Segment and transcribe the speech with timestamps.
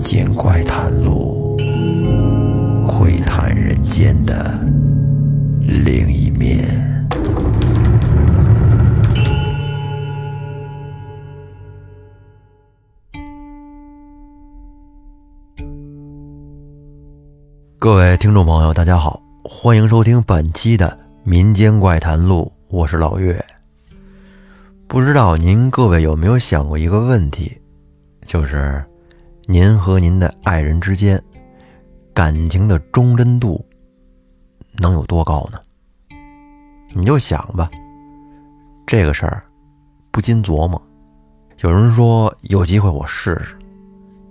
[0.00, 1.58] 民间怪谈录，
[2.88, 4.58] 窥探人间的
[5.60, 6.64] 另一面。
[17.78, 20.88] 各位听众朋友，大家好，欢迎收听本期的
[21.24, 23.44] 《民间怪谈录》，我是老岳。
[24.88, 27.60] 不知道您各位有没有想过一个问题，
[28.24, 28.82] 就是
[29.52, 31.20] 您和您的爱人之间
[32.14, 33.66] 感情的忠贞度
[34.74, 35.58] 能有多高呢？
[36.94, 37.68] 你就想吧，
[38.86, 39.42] 这个事儿
[40.12, 40.80] 不禁琢磨。
[41.62, 43.58] 有人说有机会我试试，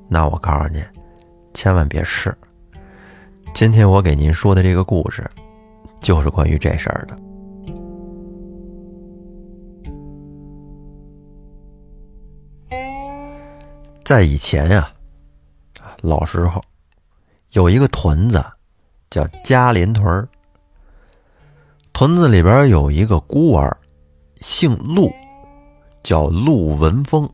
[0.08, 0.82] 那我告诉你，
[1.54, 2.34] 千万别试。
[3.54, 5.30] 今天我给您说的这个故事，
[6.00, 7.20] 就是关于这事儿的。
[14.06, 14.90] 在以前呀，
[16.02, 16.62] 老时候
[17.52, 18.44] 有一个屯子
[19.10, 20.28] 叫嘉林屯
[21.94, 23.76] 屯子里边有一个孤儿，
[24.40, 25.12] 姓陆，
[26.04, 27.30] 叫陆文峰。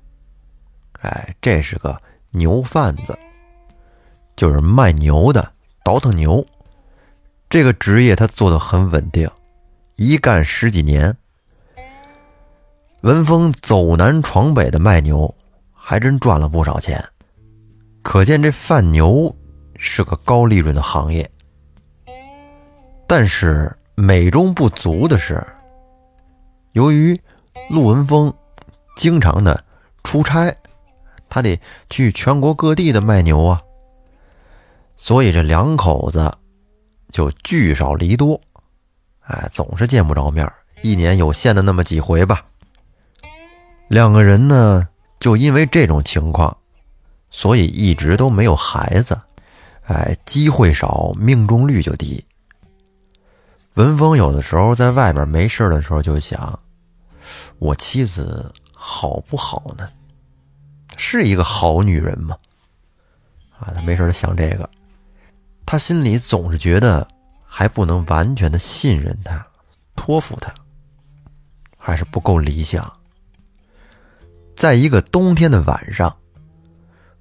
[1.02, 2.00] 哎，这是个
[2.32, 3.18] 牛贩子，
[4.36, 5.52] 就是卖牛的，
[5.84, 6.46] 倒腾牛。
[7.50, 9.30] 这个职业他做的很稳定，
[9.98, 11.16] 一干十几年。
[13.02, 15.34] 文峰走南闯北的卖牛。
[15.88, 17.08] 还真赚了不少钱，
[18.06, 19.36] 可见这贩牛
[19.80, 21.30] 是个高利润的行业。
[23.08, 25.44] 但是美中不足的是，
[26.74, 27.20] 由于
[27.68, 28.32] 陆文峰
[28.96, 29.62] 经常的
[30.04, 30.56] 出差，
[31.28, 33.60] 他得去全国各地的卖牛啊，
[34.98, 36.32] 所以这两口子
[37.12, 38.40] 就聚少离多，
[39.22, 40.48] 哎，总是见不着面，
[40.84, 42.46] 一年有限的那么几回吧。
[43.88, 44.88] 两个人呢？
[45.20, 46.56] 就因为这种情况，
[47.38, 49.20] 所以一直都没有孩子，
[49.88, 52.24] 哎，机会少，命中率就低。
[53.74, 56.58] 文峰有的时候在外边没事的时候就想，
[57.60, 59.90] 我妻子好不好呢？
[60.96, 62.38] 是一个好女人吗？
[63.60, 64.70] 啊，他没事想这个，
[65.66, 67.06] 他心里总是觉得
[67.46, 69.46] 还不能完全的信任他，
[69.94, 70.56] 托付他，
[71.78, 72.90] 还是不够理想。
[74.56, 76.16] 在一个冬天的晚上，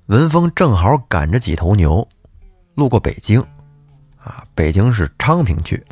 [0.07, 2.07] 文峰正好赶着几头牛，
[2.75, 3.41] 路过北京，
[4.19, 5.83] 啊，北京市昌平区。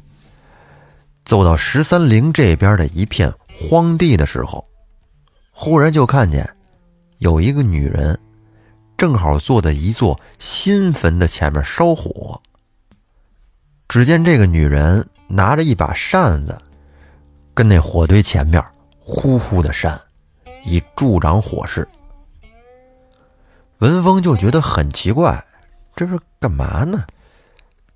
[1.24, 4.62] 走到十三陵这边的一片荒地的时候，
[5.50, 6.46] 忽然就看见
[7.18, 8.18] 有一个女人，
[8.98, 12.38] 正好坐在一座新坟的前面烧火。
[13.88, 16.60] 只见这个女人拿着一把扇子，
[17.54, 18.62] 跟那火堆前面
[18.98, 19.98] 呼呼的扇。
[20.64, 21.88] 以助长火势，
[23.82, 25.44] 文峰就觉得很奇怪，
[25.96, 27.04] 这是干嘛呢？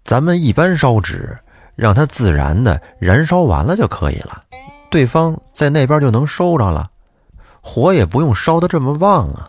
[0.04, 1.38] 咱们一般烧纸，
[1.76, 4.42] 让它自然的燃烧完了就可以了，
[4.90, 6.90] 对方在那边就能收着了，
[7.60, 9.48] 火也不用烧的这么旺啊，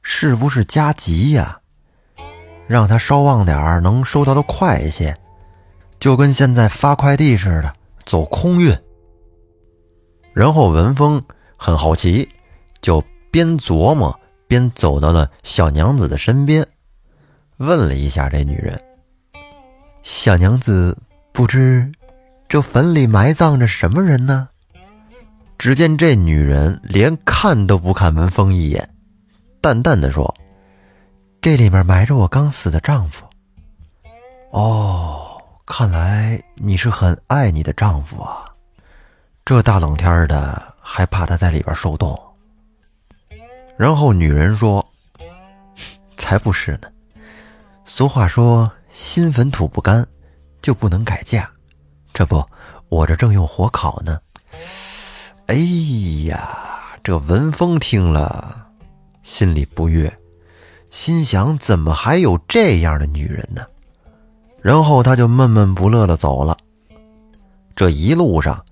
[0.00, 1.60] 是不是加急呀？
[2.66, 5.14] 让它烧旺点儿，能收到的快一些，
[6.00, 7.70] 就跟现在发快递似的，
[8.06, 8.74] 走空运。
[10.32, 11.22] 然后文峰。
[11.56, 12.28] 很好奇，
[12.82, 14.18] 就边琢磨
[14.54, 16.64] 边走到了小娘子的身边，
[17.56, 18.80] 问了一下这女人
[20.04, 20.96] ：“小娘子，
[21.32, 21.90] 不知
[22.46, 24.48] 这坟里埋葬着什么人呢？”
[25.58, 28.88] 只见这女人连看都不看文峰一眼，
[29.60, 30.32] 淡淡的说
[31.42, 33.26] ：“这里面埋着我刚死的丈夫。”
[34.54, 38.44] 哦，看来你是很爱你的丈夫啊，
[39.44, 40.72] 这大冷天的。
[40.86, 42.16] 还怕他在里边受冻。
[43.76, 44.84] 然后女人说
[46.16, 46.88] ：“才不是呢！
[47.84, 50.06] 俗话说，新坟土不干，
[50.62, 51.50] 就不能改嫁。
[52.12, 52.44] 这不，
[52.88, 54.18] 我这正用火烤呢。”
[55.46, 55.54] 哎
[56.26, 58.66] 呀，这文峰听了，
[59.22, 60.12] 心里不悦，
[60.90, 63.62] 心想：怎么还有这样的女人呢？
[64.62, 66.56] 然后他就闷闷不乐的走了。
[67.74, 68.64] 这一路上。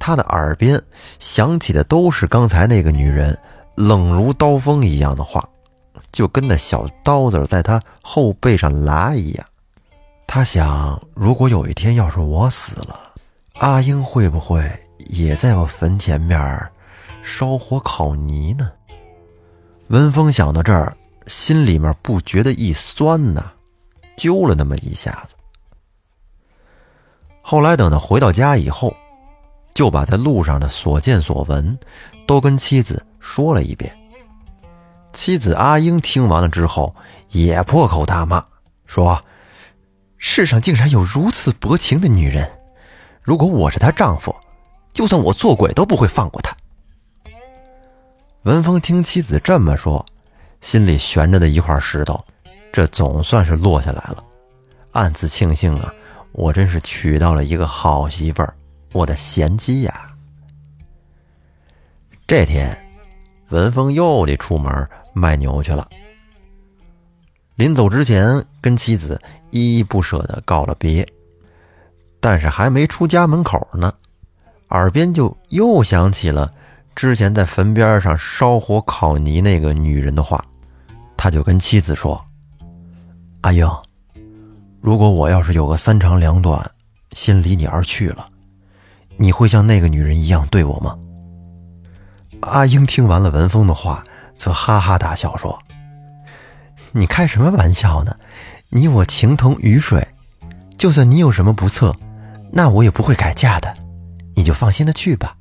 [0.00, 0.80] 他的耳边
[1.18, 3.36] 响起的都是刚才那个女人
[3.78, 5.48] 冷如刀锋一样的话，
[6.10, 9.46] 就跟那小刀子在他后背上拉一样。
[10.26, 12.98] 他想，如果有一天要是我死了，
[13.60, 14.68] 阿英会不会
[15.06, 16.36] 也在我坟前面
[17.22, 18.68] 烧火烤泥呢？
[19.90, 20.96] 文峰想到这儿，
[21.28, 23.52] 心里面不觉得一酸呐，
[24.16, 25.36] 揪了那么一下子。
[27.42, 28.92] 后来等他回到家以后。
[29.74, 31.78] 就把在路上的所见所闻，
[32.26, 33.94] 都跟妻子说了一遍。
[35.12, 36.94] 妻子阿英听完了之后，
[37.28, 38.42] 也破口大骂，
[38.86, 39.20] 说
[40.16, 42.50] ：“世上竟然有如此薄情的女人！
[43.20, 44.34] 如果我是她丈夫，
[44.94, 46.56] 就算我做鬼都不会放过她。”
[48.44, 50.04] 文峰听妻子这么说，
[50.62, 52.24] 心里悬着的一块石头，
[52.72, 54.24] 这总算是落下来了，
[54.92, 55.92] 暗自庆幸啊，
[56.32, 58.54] 我真是娶到了一个好媳妇儿，
[58.92, 60.06] 我的贤妻呀！
[62.26, 62.76] 这天，
[63.48, 65.88] 文峰又得出门卖牛去了。
[67.56, 71.06] 临走之前，跟妻子依依不舍的告了别，
[72.20, 73.92] 但是还没出家门口呢，
[74.68, 76.52] 耳边就又响起了
[76.94, 80.44] 之前在坟边上烧火烤泥那个女人的话，
[81.16, 82.24] 他就跟妻子说
[83.42, 83.68] ：“阿英，
[84.80, 86.70] 如果我要是有个三长两短，
[87.12, 88.28] 先离你而去了，
[89.16, 90.96] 你会像那个女人一样对我吗？”
[92.40, 94.02] 阿英听完了文峰的话，
[94.36, 95.58] 则哈哈大笑说。
[96.92, 98.16] 你开什么玩笑呢？
[98.70, 100.06] 你我情同鱼水，
[100.76, 101.94] 就算你有什么不测，
[102.52, 103.74] 那我也不会改嫁的，
[104.34, 105.36] 你就放心的去吧。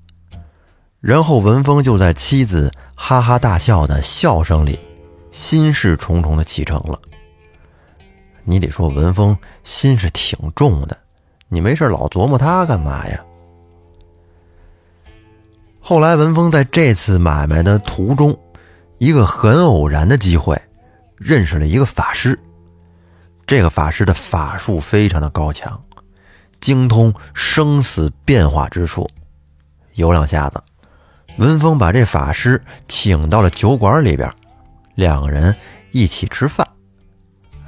[0.99, 4.79] 然后文峰就在妻子哈哈大笑的笑声里，
[5.31, 6.99] 心事重重的启程了。
[8.43, 10.97] 你得说文峰心是挺重的，
[11.49, 13.23] 你没事老琢磨他干嘛呀？
[15.89, 18.37] 后来文峰在这次买卖的途中，
[18.97, 20.61] 一个很偶然的机会。
[21.15, 22.37] 认识了一个法师，
[23.45, 25.81] 这个法师的法术非常的高强，
[26.59, 29.09] 精通生死变化之术。
[29.93, 30.61] 有两下子，
[31.37, 34.29] 文峰把这法师请到了酒馆里边，
[34.95, 35.55] 两个人
[35.93, 36.67] 一起吃饭，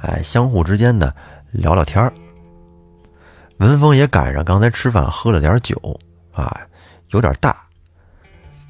[0.02, 1.16] 哎，相互之间的
[1.52, 2.12] 聊聊天
[3.56, 5.98] 文峰也赶上刚才吃饭喝了点酒，
[6.34, 6.60] 啊，
[7.12, 7.56] 有点大。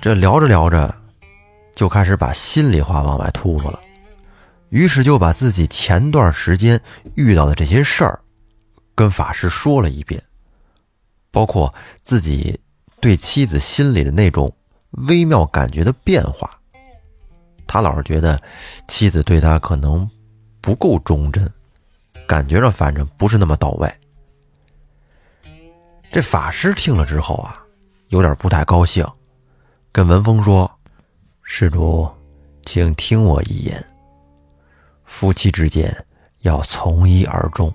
[0.01, 0.95] 这聊着聊着，
[1.75, 3.79] 就开始把心里话往外吐了。
[4.71, 6.81] 于是就把自己前段时间
[7.17, 8.19] 遇到的这些事儿，
[8.95, 10.23] 跟法师说了一遍，
[11.31, 12.59] 包括自己
[12.99, 14.51] 对妻子心里的那种
[15.09, 16.51] 微妙感觉的变化。
[17.67, 18.41] 他老是觉得
[18.89, 20.09] 妻子对他可能
[20.63, 21.47] 不够忠贞，
[22.27, 23.93] 感觉上反正不是那么到位。
[26.11, 27.63] 这法师听了之后啊，
[28.09, 29.07] 有点不太高兴，
[29.93, 30.71] 跟文峰说
[31.43, 32.09] ：“施主，
[32.65, 33.85] 请听我一言。”
[35.05, 35.93] 夫妻之间
[36.43, 37.73] 要从一而终，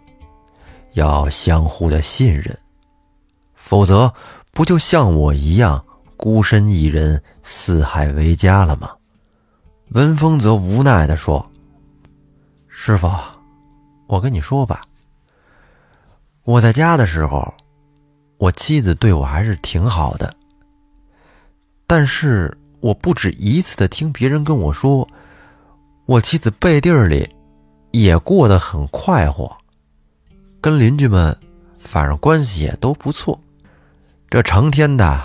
[0.93, 2.57] 要相互的信任，
[3.53, 4.11] 否则
[4.51, 5.83] 不就像我一样
[6.15, 8.95] 孤身一人四海为家了吗？
[9.89, 11.45] 文峰则无奈的说
[12.69, 13.11] ：“师傅，
[14.07, 14.81] 我跟你说吧，
[16.43, 17.53] 我在家的时候，
[18.37, 20.33] 我妻子对我还是挺好的，
[21.87, 25.07] 但是我不止一次的听别人跟我说。”
[26.07, 27.27] 我妻子背地里
[27.89, 29.51] 也过得很快活，
[30.61, 31.35] 跟邻居们
[31.79, 33.41] 反正关系也都不错。
[34.29, 35.19] 这成天的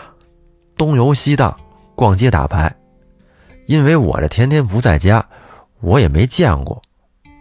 [0.79, 1.55] 东游西荡、
[1.95, 2.75] 逛街打牌，
[3.67, 5.23] 因为我这天天不在家，
[5.81, 6.81] 我也没见过，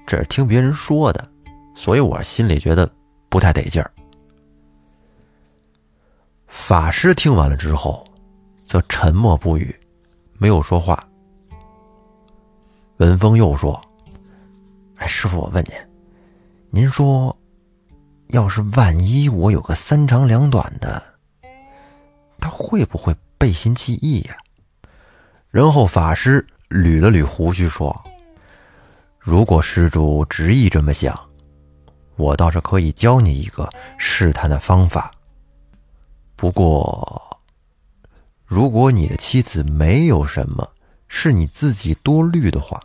[0.06, 1.25] 这是听别人说的，
[1.74, 2.92] 所以我心里觉得
[3.30, 3.89] 不太得劲儿。
[6.45, 8.06] 法师听完了之后，
[8.69, 9.75] 则沉默不语，
[10.38, 11.04] 没有说话。
[12.98, 13.81] 文峰又说
[14.98, 15.74] ：“哎，师傅，我问您，
[16.70, 17.36] 您说，
[18.27, 21.01] 要是万一我有个三长两短的，
[22.39, 24.38] 他会不会背信弃义呀？”
[25.50, 28.00] 然后法师捋了捋胡须说
[29.17, 31.20] ：“如果施主执意这么想，
[32.17, 33.67] 我倒是可以教你一个
[33.98, 35.10] 试探的方法。
[36.36, 37.28] 不过，
[38.50, 40.68] 如果你的妻子没有什么，
[41.08, 42.82] 是你自己多虑的话。”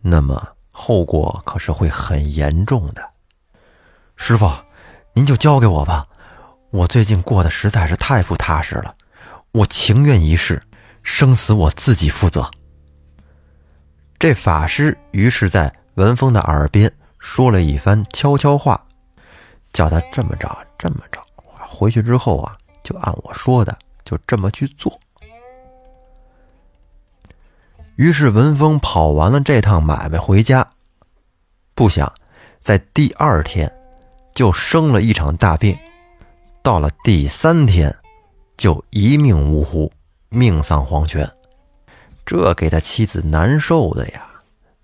[0.00, 3.10] 那么后果可是会很严重的，
[4.14, 4.48] 师傅，
[5.12, 6.06] 您就交给我吧。
[6.70, 8.94] 我最近过得实在是太不踏实了，
[9.50, 10.62] 我情愿一试，
[11.02, 12.48] 生死我自己负责。
[14.20, 18.80] 这法师于是在文峰的耳边说了一番悄悄话，
[19.72, 21.20] 叫他这么着这么着，
[21.66, 24.98] 回去之后啊，就按我说的，就这么去做。
[27.96, 30.66] 于是文峰跑完了这趟买卖回家，
[31.74, 32.10] 不想
[32.60, 33.70] 在第二天
[34.34, 35.76] 就生了一场大病，
[36.62, 37.94] 到了第三天
[38.56, 39.90] 就一命呜呼，
[40.28, 41.30] 命丧黄泉。
[42.24, 44.28] 这给他妻子难受的呀，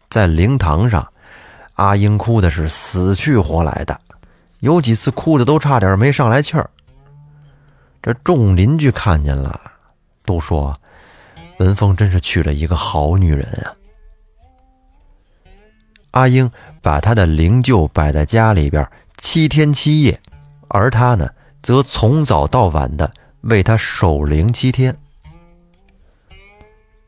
[0.08, 1.06] 在灵堂上，
[1.74, 4.00] 阿英哭的是死去活来的，
[4.60, 6.70] 有几次哭的都差点没上来气儿。
[8.02, 9.60] 这众邻居看见了，
[10.24, 10.76] 都说。
[11.58, 13.76] 文峰真是娶了一个好女人啊！
[16.10, 18.84] 阿英把他的灵柩摆在家里边
[19.18, 20.20] 七天七夜，
[20.68, 21.30] 而他呢，
[21.62, 24.96] 则从早到晚的为他守灵七天。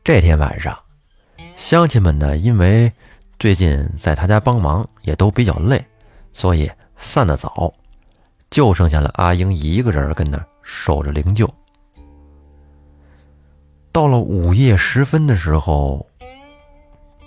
[0.05, 0.77] 这天晚上，
[1.57, 2.89] 乡亲们呢，因为
[3.37, 5.83] 最近在他家帮忙，也都比较累，
[6.31, 7.73] 所以散得早，
[8.49, 11.47] 就剩下了阿英一个人跟那守着灵柩。
[13.93, 16.05] 到了午夜时分的时候。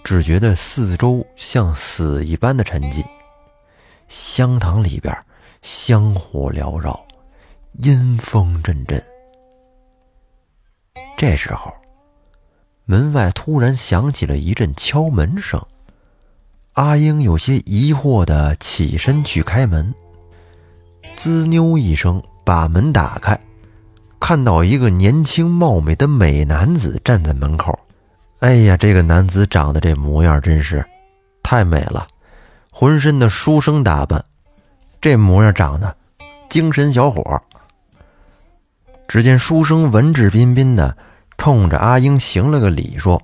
[0.05, 3.05] 只觉得四周像死一般的沉寂，
[4.09, 5.15] 香堂里边
[5.61, 6.99] 香火缭绕，
[7.83, 9.05] 阴风阵阵。
[11.19, 11.71] 这时候，
[12.87, 15.63] 门外突然响起了一阵敲门声。
[16.73, 19.95] 阿英有些疑惑的起身去开门，
[21.17, 23.39] 滋妞一声把门打开，
[24.19, 27.79] 看到一个年轻貌美的美男子站在门口。
[28.39, 30.83] 哎呀，这个男子长得这模样真是
[31.43, 32.09] 太美了，
[32.73, 34.25] 浑身的书生打扮，
[34.99, 35.95] 这模样长得
[36.49, 37.23] 精神小伙。
[39.07, 40.97] 只见书生文质彬彬的
[41.37, 43.21] 冲着阿英行了个礼，说：“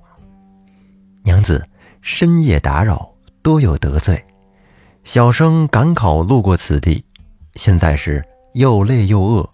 [1.24, 1.66] 娘子，
[2.02, 4.22] 深夜打扰，多有得罪。
[5.02, 7.02] 小生赶考路过此地，
[7.54, 8.22] 现在是
[8.54, 9.48] 又累又饿，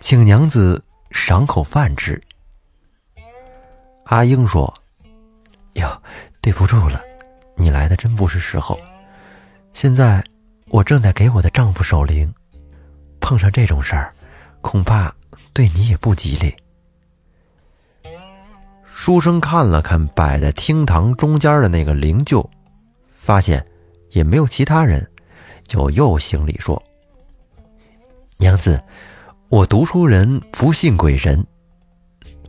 [0.00, 2.18] 请娘子赏口饭吃。”
[4.06, 4.72] 阿英说。
[5.74, 6.00] 哟，
[6.40, 7.02] 对不住了，
[7.56, 8.78] 你来的真不是时候。
[9.72, 10.22] 现在
[10.68, 12.32] 我正在给我的丈夫守灵，
[13.18, 14.14] 碰上这种事儿，
[14.60, 15.12] 恐怕
[15.52, 16.54] 对你也不吉利。
[18.86, 22.48] 书生看了看摆在厅堂中间的那个灵柩，
[23.16, 23.66] 发现
[24.10, 25.10] 也没有其他人，
[25.66, 26.80] 就又行礼说
[28.54, 28.80] ：“娘子，
[29.48, 31.44] 我读书人不信鬼神，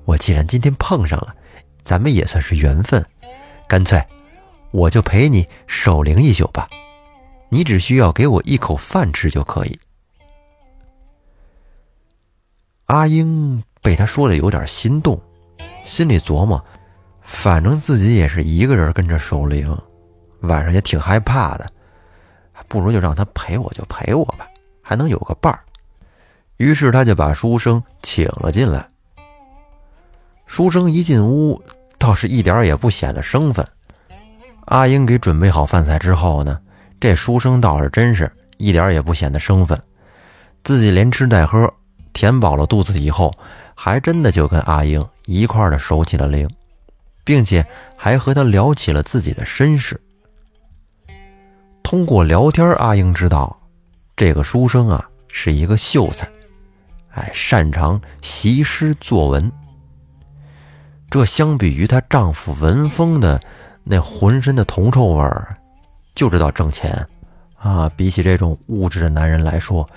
[0.06, 1.36] 我既然今天碰上了，
[1.82, 3.04] 咱们也算是缘分。”
[3.68, 4.06] 干脆，
[4.70, 6.70] 我就陪你守灵一宿吧。
[7.50, 9.80] 你只需要给我一口饭吃就可以。
[12.86, 15.20] 阿英被他说的有点心动，
[15.84, 16.64] 心里琢磨：
[17.22, 19.76] 反正自己也是一个人跟着守灵，
[20.42, 21.68] 晚上也挺害怕的，
[22.68, 24.46] 不如就让他陪我，就陪我吧，
[24.84, 25.64] 还能有个伴儿。
[26.58, 28.88] 于是他就把书生请了进来。
[30.46, 31.62] 书生一进屋。
[31.98, 33.66] 倒是一点也不显得生分。
[34.66, 36.60] 阿英给准备好饭菜之后呢，
[37.00, 39.82] 这书生倒是真是一点也不显得生分，
[40.64, 41.74] 自己连吃带喝，
[42.14, 43.34] 填饱了肚子以后，
[43.74, 46.48] 还真的就跟阿英一块的守起了灵，
[47.24, 50.00] 并且还和他聊起了自己的身世。
[51.82, 53.58] 通过聊天，阿英知道
[54.16, 56.30] 这个书生啊是一个秀才，
[57.16, 59.52] 哎，擅长习诗作文。
[61.10, 63.42] 这相比于她丈夫文风的
[63.84, 65.54] 那浑身的铜臭味儿，
[66.14, 67.08] 就知道挣钱
[67.58, 67.90] 啊！
[67.96, 69.88] 比起这种物质的男人来说，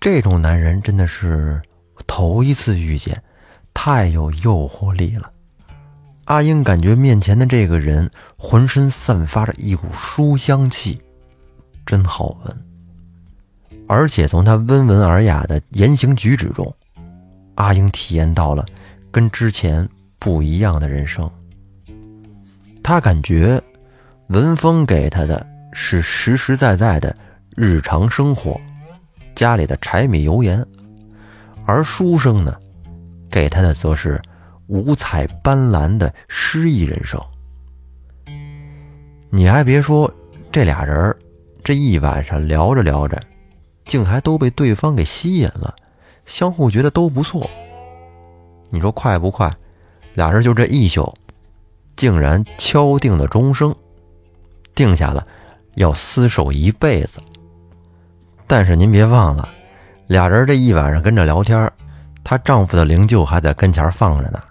[0.00, 1.62] 这种男人真的是
[2.06, 3.22] 头一次遇见，
[3.72, 5.30] 太有诱惑力了。
[6.24, 11.00] 阿英感觉面前的这个人浑身散发着一股书香气，
[11.86, 12.71] 真好闻。
[13.92, 16.74] 而且从他温文尔雅的言行举止中，
[17.56, 18.64] 阿英体验到了
[19.10, 19.86] 跟之前。
[20.18, 21.28] 不一样的人生，
[22.80, 23.60] 他感觉
[24.28, 27.12] 文峰给他的是实实在在的
[27.56, 28.56] 日常生活，
[29.34, 30.64] 家里的柴米油盐，
[31.64, 32.56] 而书生呢，
[33.28, 34.22] 给他的则是
[34.68, 37.20] 五彩斑斓的诗意人生。
[39.28, 40.08] 你还别说，
[40.52, 41.12] 这俩人
[41.64, 43.20] 这一晚上聊着聊着，
[43.92, 45.74] 竟还都被对方给吸引了，
[46.24, 47.46] 相互觉得都不错。
[48.70, 49.54] 你说快不快？
[50.14, 51.14] 俩人就这一宿，
[51.94, 53.76] 竟然敲定了终生，
[54.74, 55.26] 定下了
[55.74, 57.18] 要厮守一辈子。
[58.46, 59.46] 但是您别忘了，
[60.06, 61.70] 俩人这一晚上跟着聊天，
[62.24, 64.42] 她丈夫的灵柩还在跟前放着呢。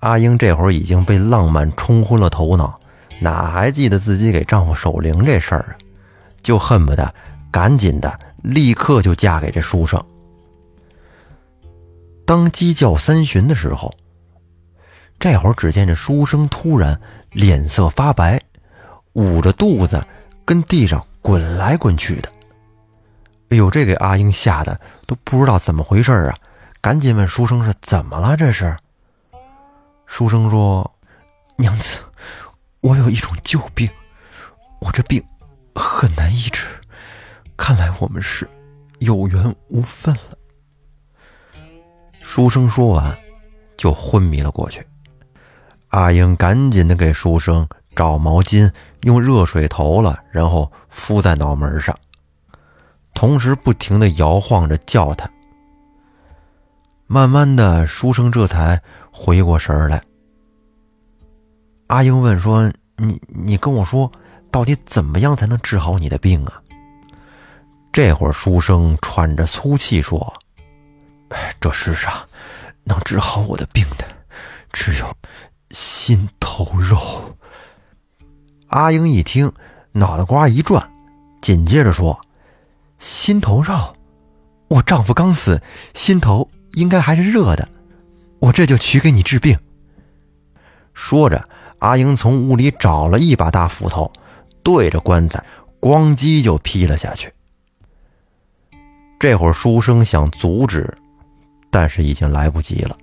[0.00, 2.78] 阿英这会儿已经被浪漫冲昏了头脑，
[3.18, 5.72] 哪还记得自己给丈夫守灵这事儿啊？
[6.42, 7.14] 就恨不得
[7.50, 10.02] 赶紧的立刻就嫁给这书生。
[12.26, 13.94] 当鸡叫三巡的时候。
[15.20, 17.00] 这会儿，只见这书生突然
[17.32, 18.40] 脸色发白，
[19.14, 20.00] 捂着肚子
[20.44, 22.32] 跟地上滚来滚去的。
[23.48, 26.36] 哎呦，这给阿英吓得都不知道怎么回事啊！
[26.80, 28.36] 赶紧问书生是怎么了？
[28.36, 28.76] 这是。
[30.06, 30.88] 书生说
[31.58, 32.02] ：“娘子，
[32.80, 33.90] 我有一种旧病，
[34.78, 35.20] 我这病
[35.74, 36.64] 很难医治，
[37.58, 38.48] 看来我们是
[39.00, 40.38] 有缘无分了。”
[42.24, 43.18] 书生说完，
[43.76, 44.86] 就昏迷了过去。
[45.88, 48.70] 阿英赶紧的给书生找毛巾，
[49.02, 51.98] 用热水投了，然后敷在脑门上，
[53.14, 55.28] 同时不停的摇晃着叫他。
[57.06, 60.02] 慢慢的，书生这才回过神来。
[61.86, 64.12] 阿英问说：“你你跟我说，
[64.50, 66.62] 到底怎么样才能治好你的病啊？”
[68.00, 70.32] 这会儿，书生喘着粗气说
[71.58, 72.12] ：“这世上
[72.84, 74.06] 能治好我的病的，
[74.72, 75.16] 只有
[75.72, 76.96] 心头肉。”
[78.70, 79.52] 阿英一听，
[79.90, 80.88] 脑袋瓜一转，
[81.42, 82.16] 紧接着说
[83.00, 83.96] ：“心头肉，
[84.68, 85.60] 我丈夫刚死，
[85.92, 87.68] 心头应该还是热的，
[88.38, 89.58] 我这就去给你治病。”
[90.94, 91.48] 说着。
[91.80, 94.12] 阿英从屋里找了一把大斧头，
[94.62, 95.44] 对着棺材
[95.80, 97.32] 咣叽就劈了下去。
[99.18, 100.96] 这会儿书生想阻止，
[101.70, 102.96] 但是已经来不及了。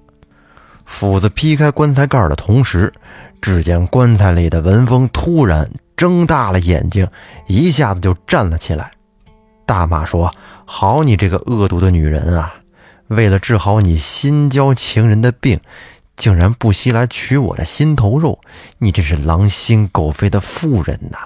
[0.86, 2.94] 斧子劈开棺材盖的同时，
[3.42, 7.08] 只见棺材里的文峰突然睁大了眼睛，
[7.48, 8.92] 一下子就站了起来，
[9.66, 10.34] 大骂说
[10.66, 12.54] ：“好你这个恶毒的女人啊！
[13.08, 15.60] 为了治好你新交情人的病。”
[16.18, 18.40] 竟然不惜来取我的心头肉！
[18.78, 21.18] 你真是狼心狗肺的妇人呐！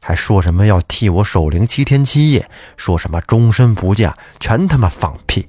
[0.00, 5.46] 还说什么要替我守灵七天七夜，说什么终身不嫁，全他妈放屁！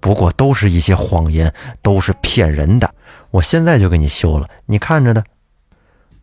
[0.00, 2.94] 不过都是一些谎言，都是骗人的。
[3.30, 5.22] 我现在就给你休了，你看着呢。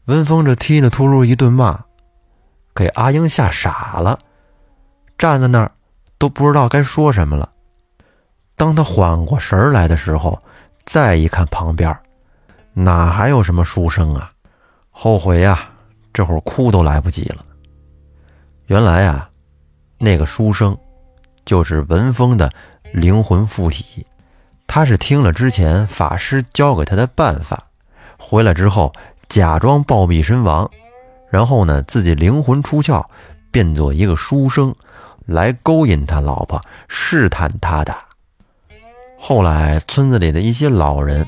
[0.05, 1.85] 文峰这踢了秃噜一顿骂，
[2.73, 4.17] 给阿英吓傻了，
[5.17, 5.71] 站在那儿
[6.17, 7.51] 都不知道该说什么了。
[8.55, 10.41] 当他缓过神来的时候，
[10.85, 11.95] 再一看旁边。
[12.73, 14.31] 哪还有什么书生啊？
[14.89, 15.69] 后悔呀！
[16.13, 17.45] 这会儿哭都来不及了。
[18.67, 19.29] 原来啊，
[19.97, 20.77] 那个书生
[21.45, 22.51] 就是文峰的
[22.93, 24.05] 灵魂附体。
[24.67, 27.67] 他是听了之前法师教给他的办法，
[28.17, 28.93] 回来之后
[29.27, 30.69] 假装暴毙身亡，
[31.29, 33.03] 然后呢自己灵魂出窍，
[33.51, 34.75] 变作一个书生
[35.25, 37.95] 来勾引他老婆，试探他的。
[39.17, 41.27] 后来村子里的一些老人。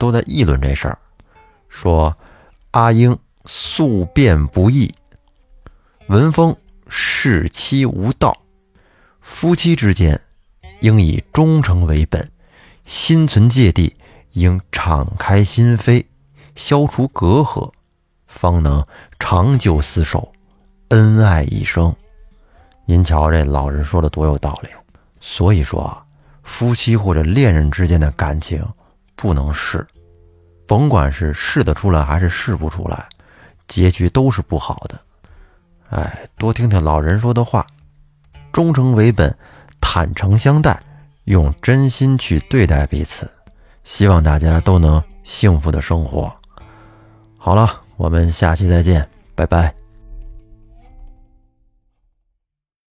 [0.00, 0.96] 都在议论这事儿，
[1.68, 2.16] 说
[2.70, 4.94] 阿英宿变不义，
[6.08, 6.56] 文风
[6.88, 8.34] 视妻无道，
[9.20, 10.18] 夫妻之间
[10.80, 12.30] 应以忠诚为本，
[12.86, 13.94] 心存芥蒂，
[14.32, 16.06] 应敞开心扉，
[16.56, 17.70] 消除隔阂，
[18.26, 18.82] 方能
[19.18, 20.32] 长久厮守，
[20.88, 21.94] 恩爱一生。
[22.86, 24.70] 您瞧这老人说的多有道理。
[25.20, 26.02] 所以说啊，
[26.42, 28.66] 夫妻或者恋人之间的感情。
[29.14, 29.84] 不能试，
[30.64, 33.08] 甭管是试得出来还是试不出来，
[33.66, 34.98] 结局都是不好的。
[35.90, 37.66] 哎，多听听老人说的话，
[38.52, 39.34] 忠诚为本，
[39.80, 40.78] 坦诚相待，
[41.24, 43.30] 用真心去对待彼此，
[43.84, 46.30] 希望大家都能幸福的生活。
[47.38, 49.77] 好了，我们下期再见，拜拜。